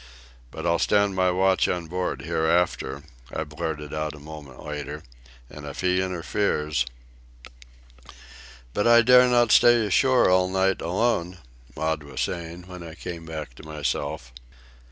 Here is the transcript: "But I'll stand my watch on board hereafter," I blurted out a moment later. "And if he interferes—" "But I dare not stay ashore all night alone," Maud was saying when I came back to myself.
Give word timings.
"But 0.49 0.65
I'll 0.65 0.79
stand 0.79 1.15
my 1.15 1.29
watch 1.29 1.67
on 1.67 1.85
board 1.85 2.23
hereafter," 2.23 3.03
I 3.31 3.43
blurted 3.43 3.93
out 3.93 4.15
a 4.15 4.19
moment 4.19 4.65
later. 4.65 5.03
"And 5.47 5.63
if 5.67 5.81
he 5.81 6.01
interferes—" 6.01 6.87
"But 8.73 8.87
I 8.87 9.03
dare 9.03 9.27
not 9.27 9.51
stay 9.51 9.85
ashore 9.85 10.27
all 10.27 10.47
night 10.49 10.81
alone," 10.81 11.37
Maud 11.75 12.01
was 12.01 12.21
saying 12.21 12.63
when 12.63 12.81
I 12.81 12.95
came 12.95 13.27
back 13.27 13.53
to 13.57 13.63
myself. 13.63 14.33